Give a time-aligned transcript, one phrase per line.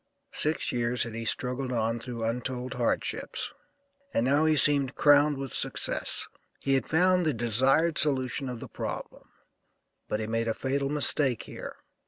[0.33, 3.53] Six years had he struggled on through untold hardships,
[4.15, 6.27] and now he seemed crowned with success.
[6.59, 9.29] He had found the desired solution of the problem,
[10.09, 11.75] but he made a fatal mistake here.